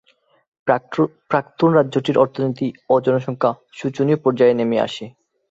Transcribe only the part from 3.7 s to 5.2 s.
শোচনীয় পর্যায়ে নেমে আসে।